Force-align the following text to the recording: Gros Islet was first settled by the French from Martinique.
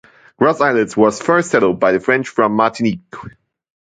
Gros 0.39 0.57
Islet 0.61 0.97
was 0.97 1.21
first 1.21 1.51
settled 1.51 1.79
by 1.79 1.91
the 1.91 1.99
French 1.99 2.27
from 2.27 2.53
Martinique. 2.53 3.13